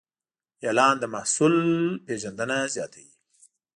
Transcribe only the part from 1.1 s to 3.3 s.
محصول پیژندنه زیاتوي.